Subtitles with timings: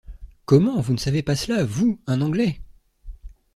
[0.45, 0.81] Comment!
[0.81, 2.59] vous ne savez pas cela, vous, un Anglais!